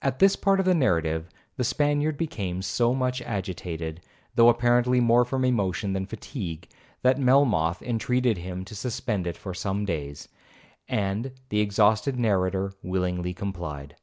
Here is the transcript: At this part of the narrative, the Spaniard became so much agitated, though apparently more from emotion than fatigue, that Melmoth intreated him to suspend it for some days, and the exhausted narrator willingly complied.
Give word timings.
At 0.00 0.20
this 0.20 0.36
part 0.36 0.58
of 0.58 0.64
the 0.64 0.72
narrative, 0.74 1.28
the 1.56 1.64
Spaniard 1.64 2.16
became 2.16 2.62
so 2.62 2.94
much 2.94 3.20
agitated, 3.20 4.00
though 4.34 4.48
apparently 4.48 5.00
more 5.00 5.22
from 5.22 5.44
emotion 5.44 5.92
than 5.92 6.06
fatigue, 6.06 6.66
that 7.02 7.18
Melmoth 7.20 7.82
intreated 7.82 8.38
him 8.38 8.64
to 8.64 8.74
suspend 8.74 9.26
it 9.26 9.36
for 9.36 9.52
some 9.52 9.84
days, 9.84 10.28
and 10.88 11.32
the 11.50 11.60
exhausted 11.60 12.18
narrator 12.18 12.72
willingly 12.82 13.34
complied. 13.34 13.96